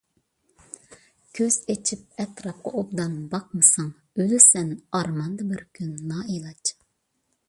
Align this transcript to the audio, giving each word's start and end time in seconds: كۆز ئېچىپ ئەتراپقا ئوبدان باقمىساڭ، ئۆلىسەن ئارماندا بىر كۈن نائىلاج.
كۆز 1.39 1.57
ئېچىپ 1.73 2.23
ئەتراپقا 2.23 2.73
ئوبدان 2.81 3.13
باقمىساڭ، 3.35 3.93
ئۆلىسەن 4.23 4.73
ئارماندا 5.01 5.49
بىر 5.53 5.65
كۈن 5.81 5.93
نائىلاج. 6.15 6.77